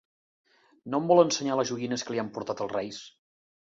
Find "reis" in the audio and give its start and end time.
2.77-3.03